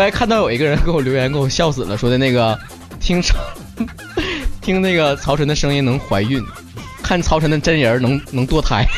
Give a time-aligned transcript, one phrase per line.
[0.00, 2.58] 刚才看到有一个人给我留言，给我笑死了，说的那个
[3.00, 3.22] 听
[4.62, 6.42] 听那个曹晨的声音能怀孕，
[7.02, 8.80] 看曹晨的真人能能堕胎。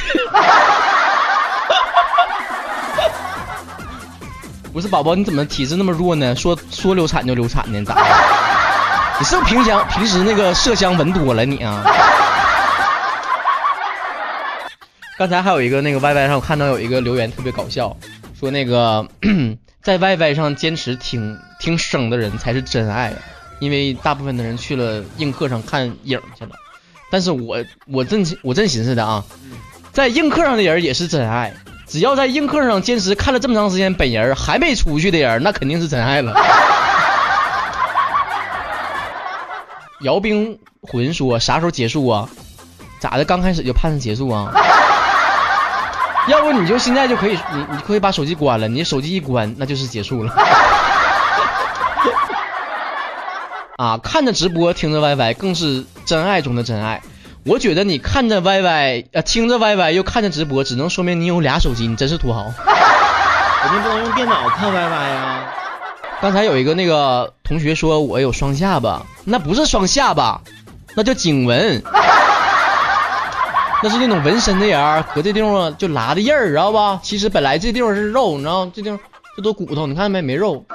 [4.73, 6.37] 不是宝宝，你怎么体质那么弱呢？
[6.37, 7.83] 说说流产就流产呢？
[7.85, 8.03] 咋的？
[9.19, 11.83] 你是不是平常平时那个麝香闻多了你啊？
[15.19, 17.97] 刚才还有一个那个 YY 上，我看到有一个留言特别搞笑，
[18.39, 19.05] 说那个
[19.83, 23.13] 在 YY 上坚持听听声的人才是真爱，
[23.59, 26.53] 因为大部分的人去了映客上看影去了。
[27.11, 29.25] 但是我我真我真寻思的啊，
[29.93, 31.53] 在映客上的人也是真爱，
[31.89, 36.33] 只要在映客上坚持看了这么长时间本人还没出去的人，那肯定是真爱了。
[40.03, 42.29] 姚冰魂说啥时候结束啊？
[43.01, 43.25] 咋的？
[43.25, 44.53] 刚开始就盼着结束啊？
[46.29, 50.33] 要不你就现在就可以，你你可以把手机关了，你手机一关那就是结束了。
[53.77, 57.03] 啊，看着直播听着 YY 更是真爱中的真爱。
[57.45, 62.53] 我觉得你看着 YY 呃听着 YY 又看着直播，只能说明你有俩手机，你真是土豪。
[63.63, 65.45] 肯定不能用电脑看 YY 呀。
[66.21, 70.41] 刚才有一个那个同学说我有双下巴，那不是双下巴，
[70.95, 71.83] 那叫颈纹。
[73.83, 77.01] 那是那种纹身的人搁这地方就拉的印儿，知道吧？
[77.03, 78.99] 其实本来这地方是肉，你知道这地方
[79.37, 80.23] 这都骨头，你看见没？
[80.23, 80.65] 没肉。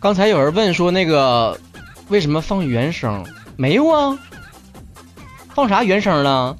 [0.00, 1.58] 刚才有人问说那个
[2.08, 3.26] 为什么放原声？
[3.56, 4.16] 没有啊，
[5.54, 6.56] 放啥原声了？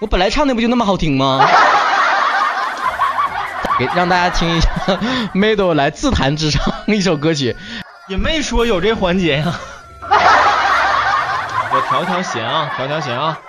[0.00, 1.46] 我本来唱的不就那么好听吗？
[3.78, 4.70] 给让大家听一下
[5.34, 7.54] m a d o 来自弹自唱一首歌曲，
[8.08, 9.54] 也没说有这环节呀。
[11.88, 13.40] 调调弦啊，调调弦啊！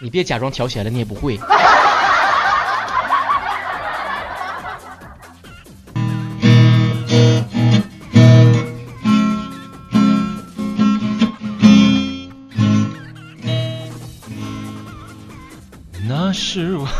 [0.00, 1.38] 你别假装调弦了，你也不会。
[16.06, 16.86] 那是我。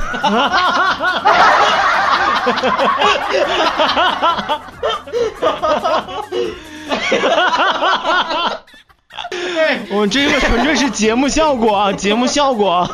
[9.90, 12.88] 我这个纯粹是节目效果啊，节目效果。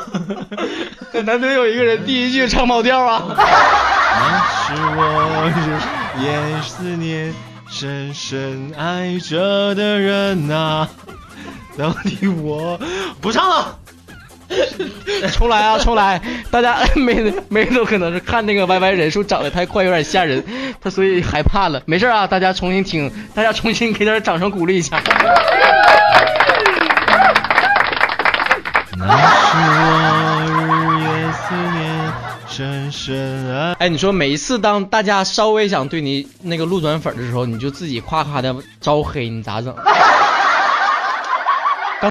[1.24, 3.22] 难得有一个人第一句唱跑调啊。
[3.28, 3.36] 那
[4.66, 7.34] 是我日夜思念、
[7.68, 10.88] 深深爱着的人呐。
[11.78, 12.78] 到底我
[13.20, 13.76] 不唱了。
[15.32, 16.20] 重来啊，重来！
[16.50, 20.42] 大家没没都可能是看那个 YY 人数涨得太快，有点吓人，
[20.82, 21.80] 他所以害怕了。
[21.86, 25.00] 没事啊，大家重新听，大家重新给点掌声鼓励一下。
[29.00, 29.56] 那是
[29.90, 29.96] 我
[30.46, 30.50] 日
[31.00, 31.40] 夜思
[31.72, 32.12] 念、
[32.46, 33.72] 深深爱。
[33.78, 39.74] 哎，你说每一次当大家稍微想对你那个路转粉的时候，你就自己夸夸的招黑，你咋整？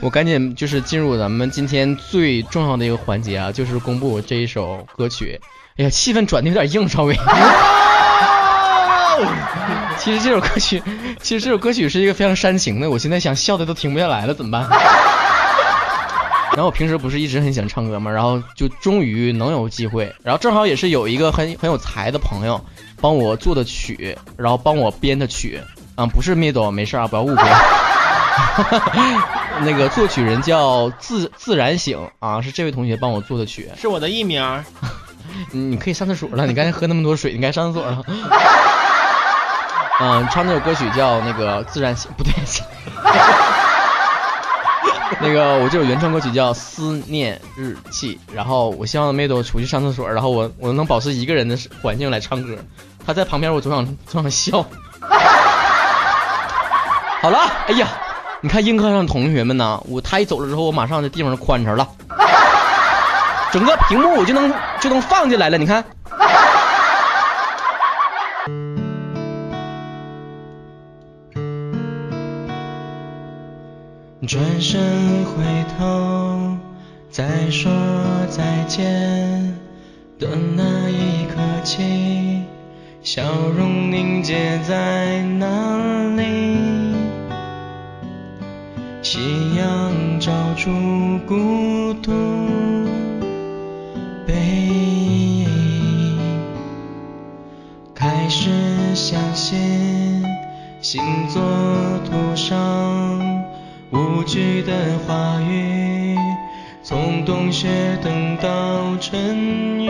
[0.01, 5.39] 我赶紧就是进入咱们今天最重要的一个环节啊，就是公布这一首歌曲。
[5.77, 7.17] 哎呀，气氛转的有点硬，稍微。
[9.97, 10.81] 其实这首歌曲，
[11.21, 14.65] 其实这首歌曲是一个非常煽情的，我现在想笑的都停不下来了，怎么办？
[16.53, 18.11] 然后我平时不是一直很喜欢唱歌吗？
[18.11, 22.59] 然后就终于能有机会，然后正好也是有一个很很有才的朋友
[22.99, 25.61] 帮我做的曲，然后帮我编的曲，
[25.95, 27.43] 啊，不是灭斗，没事啊，不要误会。
[29.61, 34.63] 那个作曲人叫自自然醒啊，是这位同学帮我做的曲，是我的艺名。
[35.51, 38.03] 你可以上厕所了，你刚才喝那么多水，你该上厕所了。
[40.01, 42.31] 嗯，唱那首歌曲叫那个自然醒，不对，
[45.21, 48.19] 那个我这首原创歌曲叫思念日记。
[48.33, 52.55] 然后我希望妹豆出去上厕所，然后我我能保持一个人的环境来唱歌。
[53.05, 54.65] 他在旁边，我总想总想笑。
[57.21, 57.87] 好了，哎呀。
[58.41, 61.85] 你看映客上的同学们呢，我他一走了之后，我马上这地方宽敞了，
[63.51, 64.49] 整个屏幕我就能
[64.79, 65.57] 就能放进来了。
[65.57, 65.83] 你看，
[74.29, 74.79] 转身
[75.25, 75.43] 回
[75.75, 76.55] 头
[77.09, 77.71] 再说
[78.29, 78.85] 再见
[80.19, 82.43] 的那一刻起，
[83.01, 83.23] 笑
[83.57, 86.93] 容凝结在哪里？
[89.01, 90.69] 夕阳照出
[91.25, 92.11] 孤独
[94.27, 94.35] 背
[95.39, 95.47] 影，
[97.95, 98.51] 开始
[98.93, 100.23] 相信
[100.81, 101.41] 星座
[102.05, 103.18] 图上
[103.91, 104.71] 无惧的
[105.07, 106.15] 话语，
[106.83, 107.67] 从冬雪
[108.03, 109.89] 等到春雨，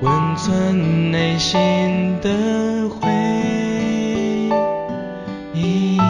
[0.00, 3.10] 温存内心的回
[5.52, 6.00] 忆。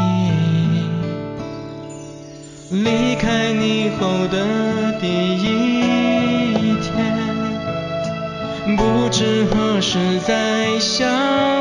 [2.71, 11.52] 离开你后的第一天，不知何时再相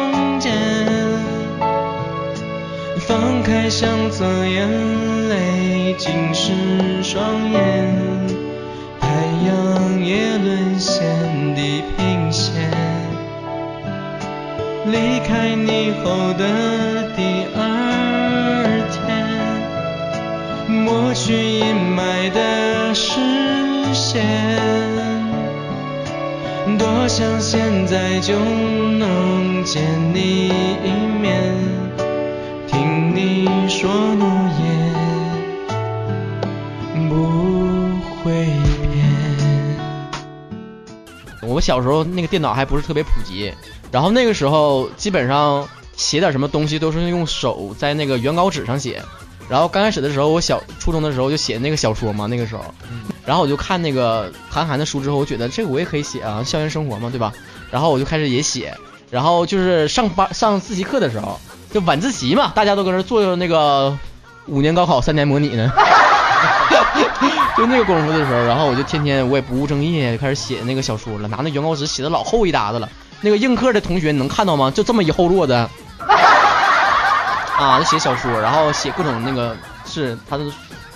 [3.71, 4.67] 相册，眼
[5.29, 6.51] 泪浸湿
[7.01, 7.57] 双眼，
[8.99, 9.07] 太
[9.47, 12.69] 阳也沦陷地平线。
[14.87, 17.63] 离开你后的第二
[18.91, 19.25] 天，
[20.83, 23.21] 抹去阴霾的视
[23.93, 24.21] 线，
[26.77, 29.81] 多想现在就能见
[30.13, 30.49] 你
[30.83, 30.91] 一
[31.21, 31.55] 面，
[32.81, 34.95] 听你说诺言
[37.07, 38.47] 不会
[38.91, 39.05] 变。
[41.43, 43.53] 我小时候那个电脑还不是特别普及，
[43.91, 48.99] 然后那个时候基本上写点什么东西都是用手在那个原稿纸上写。
[49.47, 52.63] 然后刚开始的时候，我小初中的时候就写那个小说嘛，那个时候，
[53.27, 57.31] 然后我就看那个韩寒的书之后，我觉得这个我也可以写啊，校园生活嘛，对吧？
[57.69, 58.75] 然后我就开始也写，
[59.11, 61.39] 然后就是上班上自习课的时候，
[61.71, 63.97] 就晚自习嘛，大家都搁那做那个
[64.47, 65.71] 五年高考三年模拟呢。
[67.57, 72.89] 就那个功夫的时候，然后我就天天我也不务正业，开始写那个小说了，拿那原稿纸写的老厚一沓子了。
[73.19, 74.71] 那个映客的同学你能看到吗？
[74.71, 75.53] 就这么一厚摞子。
[77.59, 80.43] 啊，就写小说，然后写各种那个是他的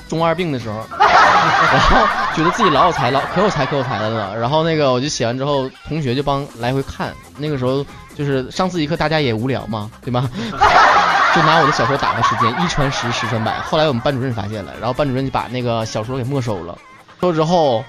[0.10, 4.36] 中二病的时候， 然后觉得自己老有才，老可有才可有才的了。
[4.36, 7.14] 然后那个我就写完之后，同学就帮来回看。
[7.38, 7.86] 那个时候
[8.16, 10.30] 就是上自习课，大家也无聊嘛，对吗？
[11.36, 13.60] 就拿我的小说打发时间，一传十，十传百。
[13.60, 16.78] 后来我们班主任发现了，然后班主任就把那个小说给没收了。
[17.20, 17.84] 收之后，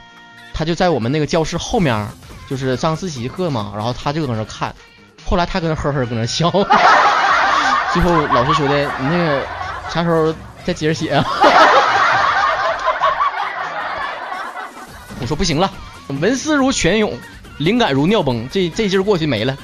[0.53, 2.09] 他就在我们那个教室后面，
[2.51, 4.75] 就是上自习课嘛，然后他就搁那看。
[5.25, 6.51] 后来他搁那呵呵搁那笑。
[7.95, 9.47] 最后老师说的，你那个
[9.89, 10.35] 啥时候
[10.65, 11.25] 再接着写啊？
[15.21, 15.71] 我说不行了，
[16.21, 17.17] 文思如泉涌，
[17.59, 19.57] 灵感如尿崩，这这劲儿过去没了。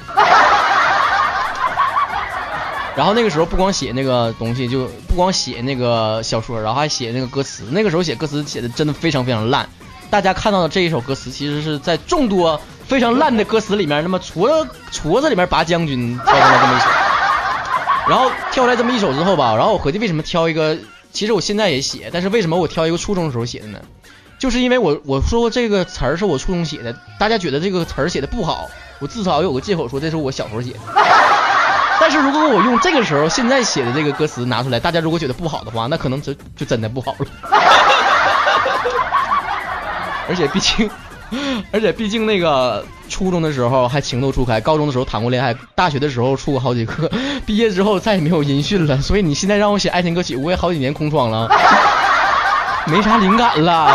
[2.95, 7.63] 然后那个时候不光写那个东西，就不光写那个小说，然后还写那个歌词。
[7.71, 9.67] 那个时候写歌词写的真的非常非常烂。
[10.09, 16.85] 大家看到的这一首歌词，其实是在众多非常烂的歌词里面，那么矬矬子里面拔将军挑出来这么一首。
[18.07, 20.77] 然后挑出来这么一首之后吧，然后我合计为什么挑一个？
[21.11, 23.79] 其实我现在也写，但是为什么我挑一个初中的时候写的呢？
[24.37, 28.69] 就是因为我我说过这个词儿是我初中写的，大家觉得这个词儿写的不好，
[28.99, 30.79] 我至少有个借口说这是我小时候写的。
[32.13, 37.25] 但是如果我用这个时候现在写的这个歌词拿出来，大家如果觉得不好的话，那可能真就真的不好了。
[40.29, 40.87] 而且毕竟，
[41.71, 47.09] 而且毕竟那个初中的时候还情窦初开，高中的时候谈过恋爱，大学的时候处过好几个，
[47.47, 49.01] 毕业之后再也没有音讯了。
[49.01, 51.49] 所以你现在让我写爱情歌曲，我也好几年空窗了，
[52.85, 53.91] 没啥灵感了。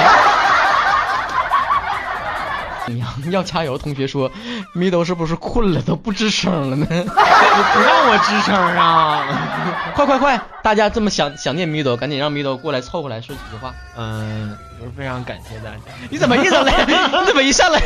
[2.89, 3.77] 娘 要加油！
[3.79, 4.31] 同学说，
[4.73, 6.87] 米豆是不是困了，都不吱声了呢？
[6.89, 9.25] 不让我吱声啊！
[9.95, 10.41] 快快快！
[10.63, 13.75] 大家这么想想念米豆，赶紧让米豆过来凑过来说几句话。
[13.97, 15.79] 嗯，我是非常感谢大家。
[16.11, 16.85] 你怎么一上来？
[16.87, 17.81] 你怎么一上来？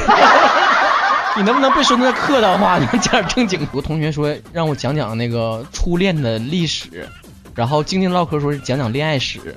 [1.37, 2.79] 你能不能不说那客套话？
[2.79, 3.61] 你讲点正经。
[3.61, 7.09] 有个同学说让我讲讲那个初恋的历史，
[7.55, 9.57] 然后静静唠嗑说讲讲恋爱史。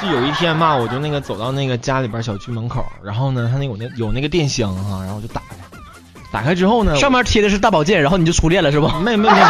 [0.00, 5.56] 就有一天嘛，我就那个走到那个家里边小区门口，然后呢，他那有那有那个电箱哈，然后我就打开，
[6.32, 9.00] 打开之后呢，上面贴的是大保健，然后你就初恋了是吧？
[9.04, 9.40] 没没没，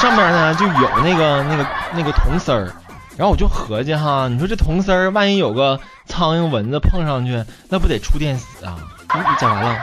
[0.00, 2.70] 上面呢就有那个那个那个铜丝儿，
[3.16, 8.76] 然后我就合计哈，你说这铜丝儿万一有个苍蝇蚊子碰上去，那不得触电死啊？
[9.14, 9.78] 你你讲完了，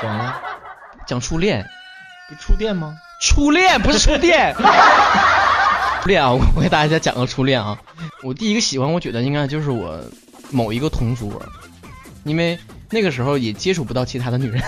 [0.00, 0.34] 讲完了，
[1.06, 1.66] 讲初恋，
[2.28, 2.96] 不触电吗？
[3.20, 4.56] 初恋不是触电。
[6.02, 7.78] 初恋啊，我给大家讲个初恋啊。
[8.24, 10.00] 我第一个喜欢，我觉得应该就是我
[10.50, 11.40] 某一个同桌，
[12.24, 12.58] 因为
[12.90, 14.60] 那个时候也接触不到其他的女人，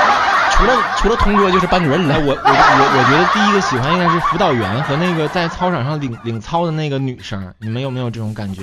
[0.52, 2.18] 除了除了同桌就是班主任了。
[2.20, 7.52] 我我我我觉得第一个喜欢应该是辅导员和那个在操场上领领操的那个女生。
[7.58, 8.62] 你们有没有这种感觉？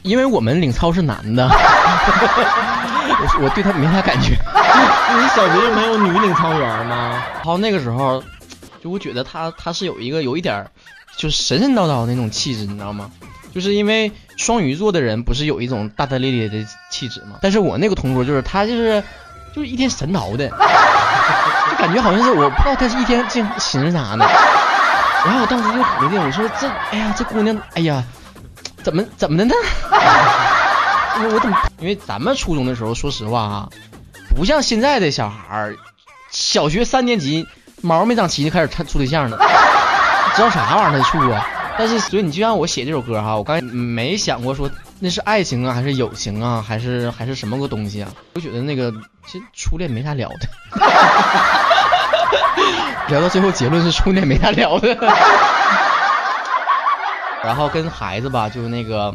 [0.00, 4.30] 因为我们领操是男的， 我我对他没啥感觉。
[4.30, 7.22] 你小学就没有女领操员吗？
[7.34, 8.24] 然后那个时候。
[8.82, 10.70] 就我觉得他他是有一个有一点儿，
[11.16, 13.10] 就是神神叨叨的那种气质，你知道吗？
[13.54, 17.38] 就是因为双鱼座的人不是有一种大大咧咧的气质吗？
[17.40, 19.02] 但是我那个同桌就是他就是
[19.54, 24.26] 就是一天神叨的，就感觉好像是我不知道他是一天净寻思啥呢。
[25.24, 28.04] 然后我当时就合计，我说这哎呀这姑娘哎呀
[28.82, 29.54] 怎么怎么的呢？
[29.90, 31.56] 我我怎么？
[31.80, 33.68] 因为咱们初中的时候，说实话啊，
[34.36, 35.76] 不像现在的小孩儿。
[36.28, 37.46] 小学三年级
[37.82, 39.38] 毛没长齐就开始处对象了，
[40.34, 41.46] 知道啥玩意儿他处啊？
[41.78, 48.08] 但是所以你就让我写这首歌哈，我刚才没想过说那是爱情啊，还是友情啊，还是还是什么个东西啊？
[48.34, 48.90] 我觉得那个
[49.26, 50.48] 其实初恋没啥聊的，
[53.08, 54.96] 聊到最后结论是初恋没啥聊的。
[57.44, 59.14] 然后跟孩子吧，就那个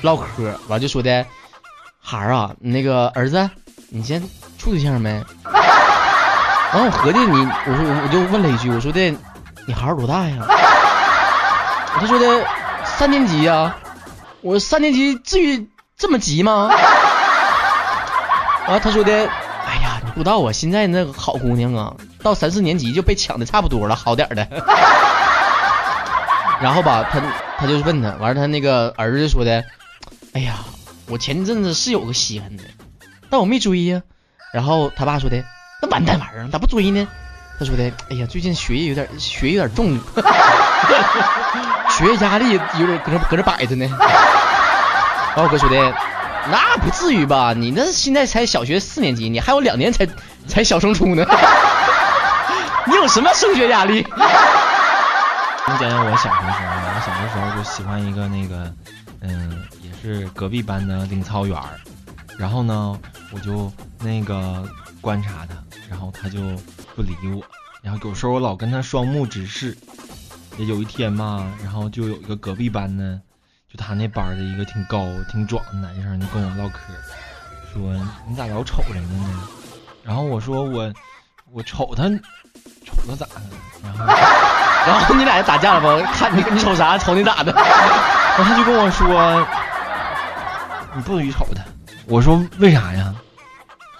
[0.00, 1.26] 唠嗑，完就说的，
[2.00, 3.50] 孩儿啊，那个儿子，
[3.90, 4.22] 你先
[4.58, 5.22] 处对象没？
[6.72, 9.00] 完我合计你，我说我就问了一句，我说的
[9.66, 10.36] 你孩儿多大呀？
[11.94, 12.46] 他说的
[12.84, 13.76] 三年级呀。
[14.42, 16.70] 我说三年级至于这么急吗？
[18.68, 24.48] 完他说的，哎呀，你不知道啊，现在那个好姑娘啊，到三四年级就被抢的差不多了，好点的。
[26.62, 27.20] 然后吧，他
[27.58, 29.62] 他就问他，完了他那个儿子说的，
[30.32, 30.60] 哎呀，
[31.08, 32.64] 我前阵子是有个稀罕的，
[33.28, 34.00] 但我没追呀。
[34.54, 35.44] 然后他爸说的，
[35.80, 37.06] 那完蛋玩意儿，咋不追呢？
[37.58, 39.98] 他说的，哎呀，最近学业有点学业有点重，
[41.90, 43.86] 学业压力有点搁这搁这摆着呢。
[45.36, 45.76] 然后哥说的，
[46.50, 47.52] 那不至于吧？
[47.54, 50.06] 你那现在才小学四年级，你还有两年才
[50.46, 51.24] 才小升初呢，
[52.86, 54.06] 你有什么升学压力？
[54.12, 58.72] 我讲讲我小学时候，我小的时候就喜欢一个那个，
[59.20, 61.56] 嗯，也是隔壁班的领操员。
[62.38, 62.98] 然后呢，
[63.32, 63.70] 我就
[64.00, 64.64] 那个
[65.00, 65.54] 观察他，
[65.88, 66.38] 然后他就
[66.94, 67.42] 不理我。
[67.82, 69.76] 然后有时候我老跟他双目直视。
[70.58, 73.18] 也有一天嘛，然后就有一个隔壁班的，
[73.72, 76.80] 就他那班的一个挺高、挺壮的男生，就跟我唠嗑，
[77.72, 77.94] 说
[78.28, 79.48] 你咋老瞅人家呢？
[80.04, 80.92] 然后我说我
[81.52, 82.02] 我瞅他，
[82.84, 83.42] 瞅他咋的？
[83.82, 84.04] 然后。
[84.86, 86.10] 然后你俩就打架了吗？
[86.12, 86.98] 看你你瞅啥？
[86.98, 87.52] 瞅你咋的？
[87.52, 89.46] 然后他就跟我说，
[90.94, 91.62] 你不许瞅他。
[92.06, 93.14] 我说为啥呀？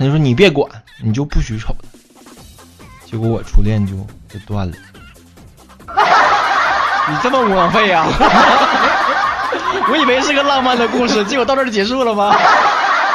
[0.00, 0.66] 他就说你别管，
[1.04, 1.86] 你就不许瞅他。
[3.04, 3.92] 结果我初恋就
[4.32, 4.74] 就断了。
[7.10, 8.06] 你这么窝囊废呀？
[9.92, 12.34] 我以为是个浪漫的故事，结果到这儿就结束了吗？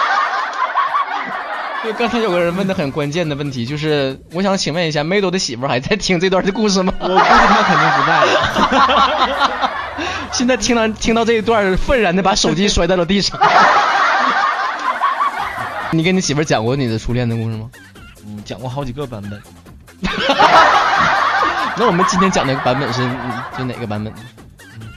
[1.84, 6.94] 就，刚才有个人问的很关键的问题，就是我想请问一下，梅朵的媳妇还在听这段的故事吗？
[7.00, 9.72] 我估计她肯定不在了。
[10.32, 13.40] 现在听到听到这一段，愤然的把手机摔在了地上。
[15.92, 17.70] 你跟你媳妇讲过你的初恋的故事吗？
[18.26, 19.42] 嗯，讲过好几个版本。
[21.78, 23.02] 那我们今天讲那个版本是
[23.58, 24.14] 就哪个版本？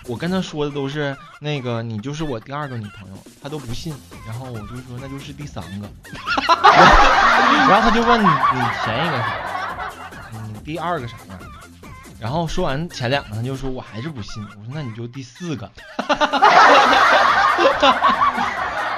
[0.06, 3.94] 我跟他说的都是那个你就是我第二个女朋友，他都不信，
[4.26, 5.88] 然后我就说那就是第三个，
[7.68, 8.26] 然后他就问你
[8.82, 9.26] 前一个啥，
[10.52, 11.38] 你，第二个啥样？
[12.18, 15.70] 然后说完前两个，他就说我还是不信，我说那你就第四个，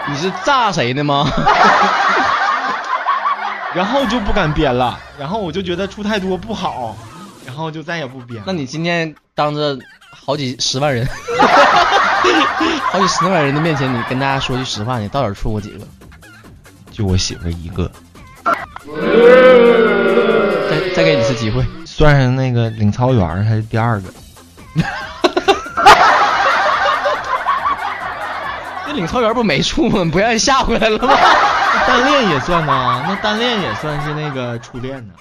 [0.09, 1.31] 你是炸谁的吗？
[3.75, 6.97] 然后就不敢编了，然后我就觉得出太多不好，
[7.47, 8.43] 然后就再也不编。
[8.47, 9.79] 那你今天当着。
[10.13, 11.07] 好几十万人，
[12.91, 15.87] 好几十万人的面前，你跟大家说句实话，你到底出过几个？
[16.91, 17.89] 就我媳妇一个。
[20.69, 24.13] 再再给你一次机会，算上那个领操员，还是第二个。
[28.91, 30.05] 那领操员不没处吗？
[30.11, 31.15] 不愿意下回来了吗？
[31.87, 35.15] 单恋也算呐，那单恋也算是那个初恋呢。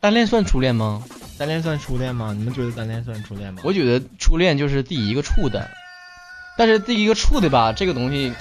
[0.00, 1.02] 单恋算初恋吗？
[1.38, 2.34] 单恋算初恋吗？
[2.34, 3.60] 你们觉得单恋算初恋吗？
[3.64, 5.68] 我觉得初恋就是第一个处的，
[6.56, 8.32] 但是第一个处的吧，这个东西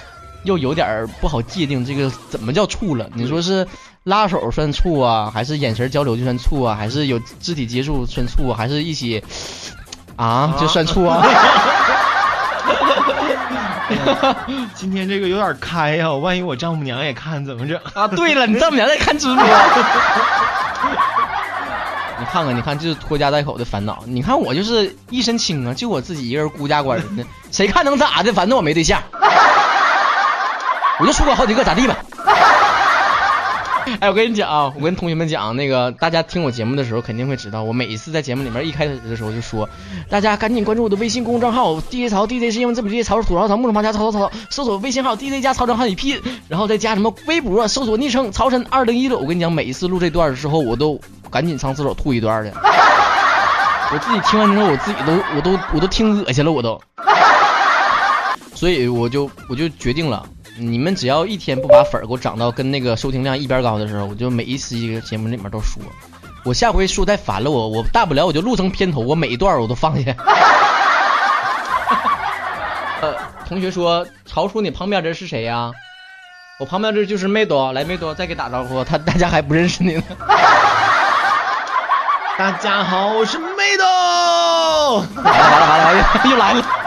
[0.46, 1.86] 又有点不好界定。
[1.86, 3.10] 这个怎么叫处了？
[3.14, 3.68] 你说是
[4.06, 9.22] 拉手算处啊，还是眼神交流就算处啊，还是有肢体接触算处，还是一起
[10.16, 11.22] 啊就算处啊？
[14.76, 18.08] 今天这个有点开呀，万一我丈母娘也看怎么整啊？
[18.08, 19.36] 对了， 你丈母娘在看直播。
[22.20, 24.04] 你看看，你看，这是拖家带口的烦恼。
[24.06, 28.34] 你看我就是一身轻啊，就我自己一个人孤家寡人的，谁看能咋的？
[28.34, 29.02] 反正我没对象，
[31.00, 31.96] 我就出轨好几个，咋地吧？
[34.00, 39.68] 哎，我跟你讲啊，我跟同学们讲，那个大家听我节目的时候肯定会知道，我每一次在节目里面一开始的时候就说，
[40.10, 49.20] 大家赶紧关注我的微信公众号 DJ 曹 DJ 是因为这么 DJ 曹土槽槽木头旁加曹曹曹，搜索微信号 DJ 加曹正汉语拼，然后再加什么微博搜索昵称曹晨二零一六。
[49.20, 51.00] 我跟你讲，每一次录这段的时候，我都。
[51.32, 52.52] 赶紧上厕所吐一段的，
[53.94, 56.82] 我自己听完之后，我自己都我都我都听恶心了，我都，
[58.56, 60.26] 所以我就我就决定了，
[60.60, 65.82] 你们只要一天不把粉儿给我涨到跟那个收听量一边高的时候，我就每一期节目里面都说，
[66.44, 70.14] 我下回说太烦了，我我大不了我就录成片头，我每一段我都放下。
[73.02, 73.16] 呃，
[73.48, 75.72] 同学说，曹叔，你旁边这是谁呀？
[76.60, 80.04] 我旁边这就是妹多，来妹多再给打招呼，他大家还不认识你呢。
[82.38, 83.86] 大家好，我是妹豆。
[85.24, 86.79] 完了完了完了，又又来了。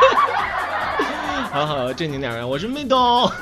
[1.52, 2.97] 好好正经点儿，我是梅豆。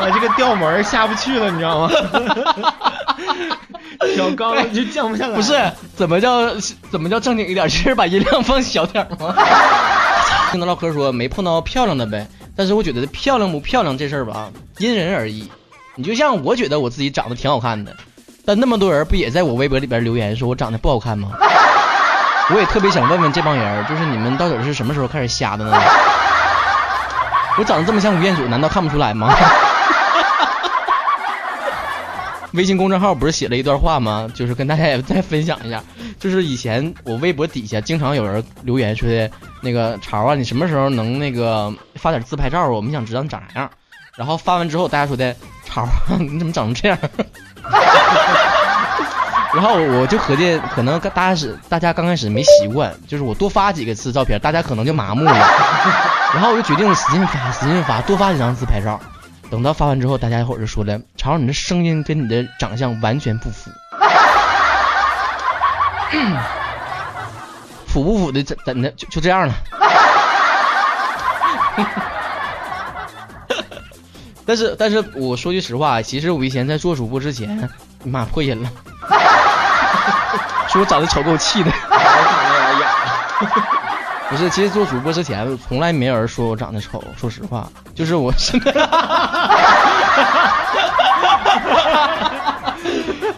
[0.00, 1.90] 我这个调门儿下不去了，你知道吗？
[4.14, 5.34] 调高了就降不下来。
[5.34, 5.60] 不是，
[5.96, 6.54] 怎么叫
[6.88, 7.68] 怎么叫正经一点？
[7.68, 9.34] 是把音量放小点儿吗？
[10.52, 15.50] 听他唠嗑说没碰到漂亮的呗，但是我觉得漂亮不漂亮这事儿吧，因人而异。
[15.96, 17.92] 你就像我觉得我自己长得挺好看的，
[18.44, 21.30] 但那么多人不也在我微博里边留言说我长得不好看吗？
[22.50, 25.78] 我也特别想问问这帮人，就是你们到底是什么时候开始瞎的呢？
[27.58, 29.34] 我长得这么像吴彦祖，难道看不出来吗？
[32.52, 34.26] 微信公众号不是写了一段话吗？
[34.34, 35.82] 就是跟大家也再分享一下，
[36.18, 42.68] 就是以前我微博底下经常有人留言说的，那个潮啊，你什么时候能那个发点自拍照啊？
[42.68, 43.70] 我们想知道你长啥样。
[44.16, 45.86] 然后发完之后，大家说的潮，
[46.18, 46.98] 你怎么长成这样？
[49.54, 55.32] 然后我就合计，可能大家是大家刚开始没习惯，就是我多发几个次照片，大家可能就麻木了。
[56.34, 59.00] 然后我就决定使劲发，使劲发，多发几张自拍照。
[59.50, 63.70] 等到发完之后，大家一会儿就说了：“潮，你的声音跟你的长相完全不符，
[67.86, 69.54] 符不符的怎怎的就就这样了。
[74.44, 77.70] ”但是但是我说句实话，其实我以前在做主播之前，
[78.04, 78.70] 妈破音了，
[80.68, 81.70] 说我长得丑给我气的。
[84.28, 87.02] 不是，其实做主播之前，从来没有人说我长得丑。
[87.16, 88.60] 说实话，就是我是，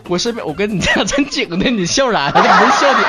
[0.09, 2.29] 我身边，我跟你讲真紧的，你笑啥？
[2.33, 3.09] 这不是笑点。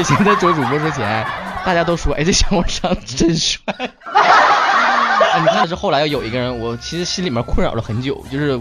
[0.00, 1.24] 以前在做主播之前，
[1.64, 3.62] 大家都说，哎，这小伙长得真帅。
[3.72, 8.58] 啊，你看，是后来有一个人，我其实心里面困扰了很久，就是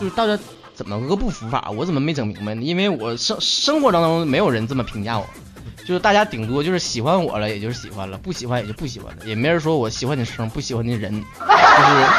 [0.00, 0.36] 就是大家
[0.74, 1.70] 怎么个不服法？
[1.76, 2.62] 我怎么没整明白呢？
[2.62, 5.26] 因为我生生活当中没有人这么评价我。
[5.86, 11.22] 就是大家顶多就是喜欢我了，也就是喜欢了；不喜欢也就不喜欢了，也没人说我喜欢你声，不喜欢你人，就是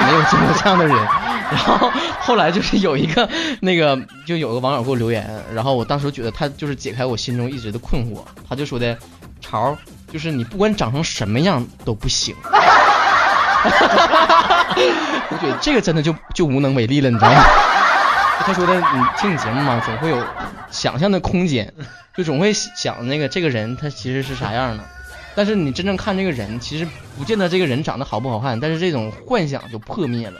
[0.05, 0.95] 没有见过这样的人。
[0.95, 3.27] 然后后来就是有一个
[3.61, 8.19] 那个，就有个网友给我留言，然后我当时觉得他就是解开我心中一直的困惑。
[8.47, 8.95] 他就说的
[9.41, 9.75] ：“潮，
[10.13, 12.35] 就是你不管长成什么样都不行。
[15.27, 17.41] ”我觉得这个真的就就无能为力了，你知道吗？
[18.39, 20.23] 他说的，你听你节目嘛，总会有
[20.69, 21.73] 想象的空间，
[22.15, 24.83] 就总会想那个这个人他其实是啥样的，
[25.35, 30.39] 但是你真正看这个人，其实不见得这个人长得好不好看，但是这种幻想就破灭了。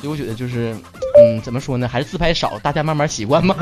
[0.00, 0.74] 所以我觉得就是，
[1.18, 3.54] 嗯，怎么说呢，还是自拍少，大家慢慢习惯吧。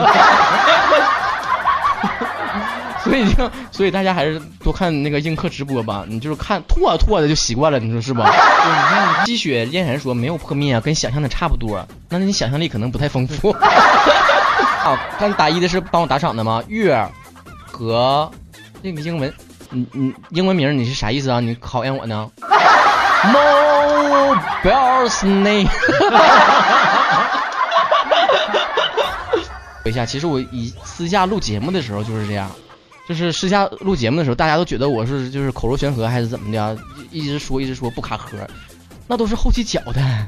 [3.05, 6.05] 所以就，所以大家还是多看那个映客直播吧。
[6.07, 8.25] 你就是看拓拓的就习惯了，你说是吧？
[8.25, 11.85] 对，你看积雪嫣然说没有破灭啊，跟想象的差不多。
[12.09, 13.53] 那你想象力可能不太丰富。
[14.83, 16.63] 好，刚打一的是帮我打赏的吗？
[16.69, 17.05] 月
[17.67, 18.31] 和
[18.83, 19.33] 那个英文，
[19.71, 21.41] 你你英文名你是啥意思啊？
[21.41, 22.31] 你考验我呢？
[23.25, 24.35] No
[24.65, 25.69] bells name。
[29.85, 32.51] 回一下，其实我以私下录节目的时候就是这样。
[33.09, 36.79] 就是私下录节目的时候，大家都觉得我是就是口若悬河还是怎么的，
[37.11, 38.37] 一直说一直说不卡壳，
[39.09, 40.01] 那都是后期搅的。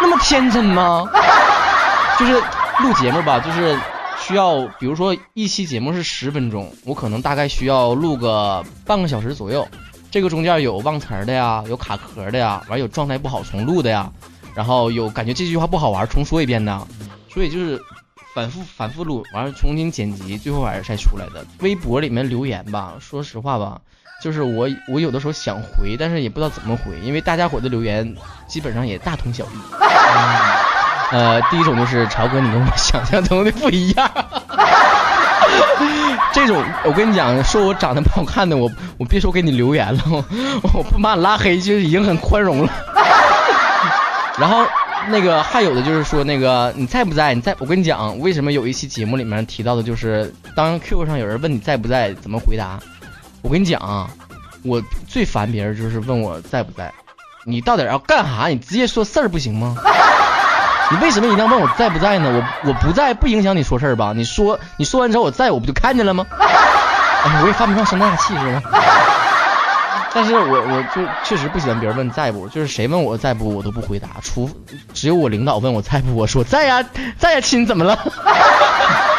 [0.00, 1.08] 那么天真吗？
[2.18, 2.32] 就是
[2.82, 3.78] 录节目吧，就是
[4.20, 9.66] 需要，比如说一期节目是十分钟，我可能大概需要录个半个小时左右。
[10.10, 14.10] 这个中间有忘词的呀，有卡壳的呀，完有状态不好重录的呀，
[14.54, 16.86] 然后有感觉这句话不好玩重说一遍的，
[17.32, 17.80] 所以就是。
[18.38, 21.44] 反复反复录，完了重新剪辑，最后还是才出来的。
[21.58, 23.80] 微博里面留言吧，说实话吧，
[24.22, 28.14] 就是我我有的时候想回，但是也不知道怎么回，因为大家伙的留言
[28.46, 29.48] 基本上也大同小异。
[31.10, 34.08] 呃，第一种就是朝哥，你跟我想象中的不一样。
[36.32, 40.02] 这种我跟你讲，说我长得不好看的，我我别说给你留言了，
[40.62, 42.72] 我不把你拉黑就已经很宽容了。
[44.38, 44.64] 然后。
[45.08, 47.32] 那个还有的就是说，那个你在不在？
[47.34, 52.78] 你在我跟你讲，为什么有一期节目里面提到的，就是当 QQ 上有人问你在不在，怎么回答？
[53.42, 54.10] 我跟你讲啊，
[54.64, 56.92] 我最烦别人就是问我在不在，
[57.44, 58.48] 你到底要干啥？
[58.48, 59.76] 你直接说事儿不行吗？
[60.90, 62.30] 你为什么一定要问我在不在呢？
[62.64, 64.12] 我我不在不影响你说事儿吧？
[64.16, 66.26] 你说你说完之后我在我不就看见了吗？
[66.30, 68.62] 哎，我也犯不上生大气是吧？
[70.14, 74.50] 但是我我就确实不喜欢别人问在不，就是谁问我在不，我都不回答，除
[74.94, 76.82] 只有我领导问我在不，我说在呀，
[77.18, 77.98] 在呀，亲，怎么了？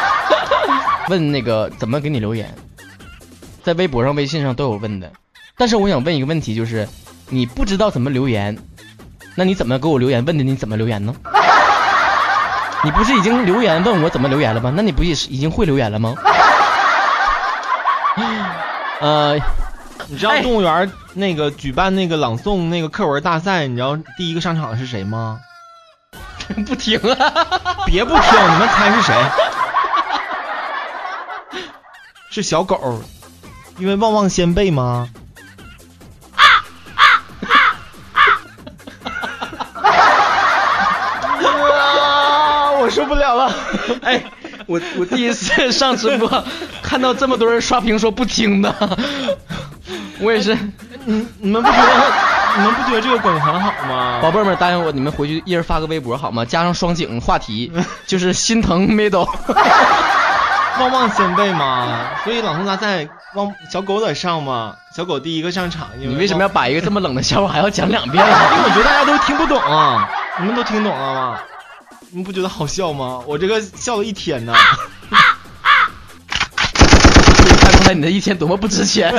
[1.08, 2.54] 问那个怎么给你留言，
[3.62, 5.10] 在微博上、微信上都有问的，
[5.56, 6.88] 但是我想问一个问题，就是
[7.28, 8.58] 你不知道怎么留言，
[9.36, 10.24] 那你怎么给我留言？
[10.24, 11.14] 问的你怎么留言呢？
[12.82, 14.72] 你不是已经留言问我怎么留言了吗？
[14.74, 16.14] 那你不也是已经会留言了吗？
[19.00, 19.38] 呃，
[20.12, 25.38] 你知道动物园那个举办那个朗诵那个课文大赛，你知道第一个上场的是谁吗？
[26.66, 27.32] 不听啊！
[27.86, 29.14] 别不听，你们猜是谁？
[32.28, 33.00] 是小狗，
[33.78, 35.08] 因为旺旺仙贝吗？
[36.34, 36.72] 啊！
[42.80, 43.54] 我受不了了！
[44.02, 44.24] 哎，
[44.66, 46.44] 我我第一次上直播，
[46.82, 48.98] 看到这么多人刷屏说不听的，
[50.20, 50.56] 我也是。
[51.04, 52.12] 你你们不觉得
[52.56, 54.18] 你们不觉得这个梗很好吗？
[54.22, 56.44] 宝贝儿们，答应我，你们回去一人发个微博好吗？
[56.44, 57.72] 加上双井话题，
[58.06, 59.28] 就是心疼 middle。
[60.78, 65.88] 旺旺先辈嘛，所以朗诵大赛旺小狗得上嘛，小狗第一个上场。
[65.98, 68.24] 你为什么要把一个这么冷的笑话还要讲两遍？
[68.24, 71.38] 因为我觉得大家都听不懂啊，你们都听懂了吗？
[72.10, 73.20] 你们不觉得好笑吗？
[73.26, 74.54] 我这个笑了一天呢。
[77.60, 79.12] 看出来你的一天多么不值钱。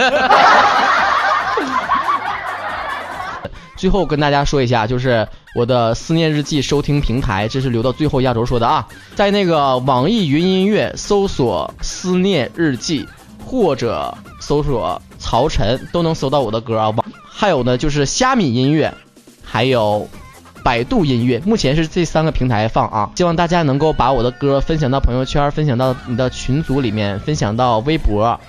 [3.82, 13.08] 最后跟大家说一下，就是我的思念日记收听平台，这是留到最后压轴说的啊，在那个网易云音乐搜索思念日记，
[13.44, 16.94] 或者搜索曹晨都能搜到我的歌啊。
[17.28, 18.94] 还有呢，就是虾米音乐，
[19.44, 20.08] 还有
[20.64, 23.10] 百度音乐，目前是这三个平台放啊。
[23.16, 28.40] 希望大家能够把我的歌分享到朋友圈，分享到你的群组里面，分享到微博。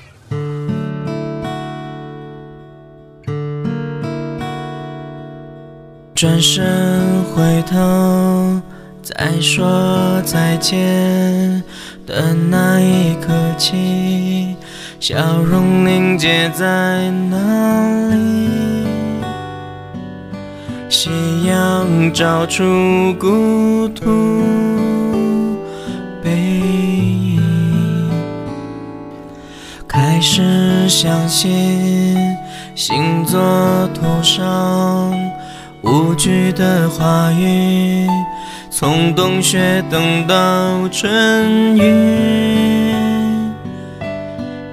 [6.22, 8.62] 转身回头，
[9.02, 11.60] 再说再见
[12.06, 14.54] 的那一刻起，
[15.00, 17.36] 笑容凝结在哪
[18.14, 18.86] 里？
[20.88, 21.10] 夕
[21.44, 25.58] 阳照出孤独
[26.22, 27.42] 背影，
[29.88, 32.16] 开始相信
[32.76, 33.40] 星座
[33.92, 35.31] 图上。
[35.82, 38.06] 无惧的话语，
[38.70, 41.82] 从冬雪等到春雨，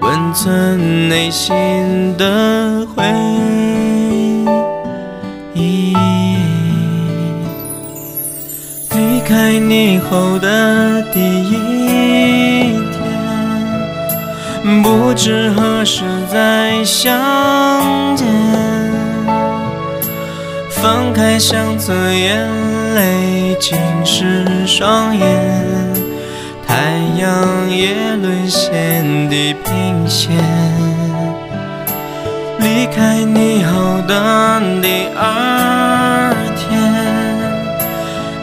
[0.01, 3.03] 温存内心的回
[5.55, 5.95] 忆。
[8.95, 18.88] 离开你后的第一天，不知何时再相见。
[20.81, 22.47] 放开相册，眼
[22.95, 25.27] 泪浸湿双眼，
[26.65, 26.73] 太
[27.17, 30.31] 阳也沦陷地平线。
[32.59, 36.69] 离开你后的第二天，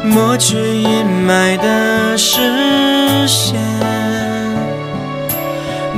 [0.05, 3.59] 抹去阴霾的视线，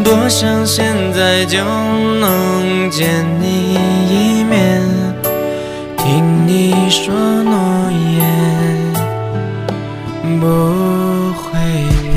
[0.04, 3.74] 多想现在就能见你
[4.08, 4.97] 一面。
[6.48, 8.24] 你说诺言
[10.40, 10.46] 不
[11.34, 11.50] 会
[12.02, 12.14] 变，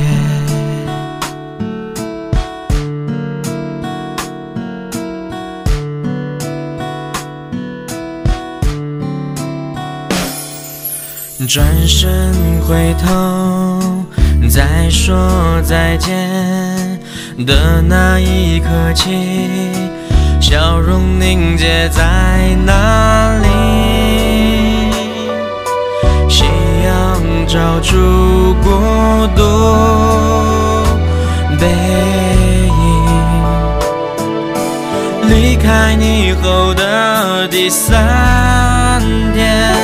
[11.45, 14.05] 转身回头
[14.49, 16.09] 再说再见
[17.45, 19.11] 的那一刻起。
[20.39, 23.70] 笑容凝结在哪里？
[27.51, 27.97] 找出
[28.63, 28.69] 孤
[29.35, 29.43] 独
[31.59, 31.67] 背
[32.69, 32.79] 影。
[35.27, 39.01] 离开你后的第三
[39.33, 39.75] 天，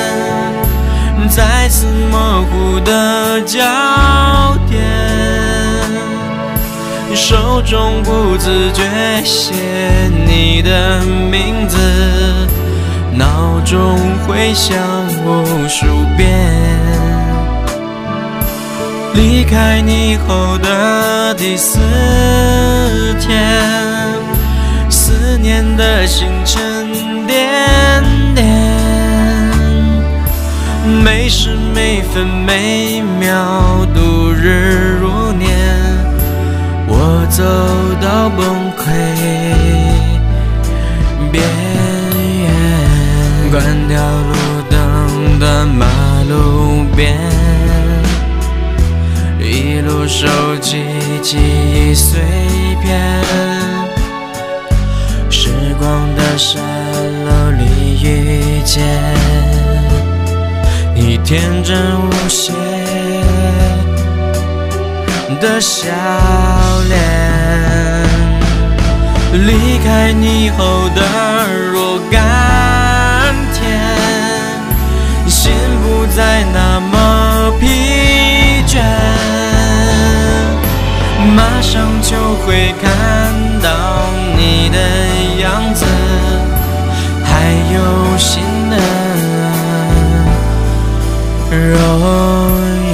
[1.28, 3.60] 再次模糊的焦
[4.70, 4.82] 点。
[7.14, 8.82] 手中不自觉
[9.26, 9.52] 写
[10.26, 11.78] 你的名字，
[13.12, 14.78] 脑中回响
[15.26, 16.67] 无数遍。
[19.18, 21.80] 离开你后的第四
[23.20, 23.60] 天，
[24.92, 27.50] 思念的星辰点
[28.36, 28.46] 点，
[31.04, 35.50] 每时每分每秒度日如年。
[36.88, 37.44] 我走
[38.00, 38.86] 到崩溃
[41.32, 41.44] 边
[42.44, 45.88] 缘，关掉路灯的马
[46.30, 47.18] 路边，
[50.08, 50.86] 一路收集
[51.22, 52.22] 记忆碎
[52.82, 53.22] 片。
[55.30, 56.64] 时光的山
[57.26, 58.86] 楼里遇见
[60.96, 62.54] 你，天真无邪
[65.42, 65.92] 的笑
[66.88, 68.08] 脸，
[69.34, 71.02] 离开你后的
[82.48, 82.90] 会看
[83.62, 83.68] 到
[84.38, 84.80] 你的
[85.42, 85.86] 样子，
[87.22, 88.78] 还有新的
[91.52, 91.68] 容
[92.86, 92.88] 颜。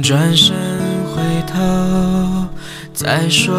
[0.00, 0.54] 转身
[1.12, 1.58] 回头，
[2.94, 3.52] 再说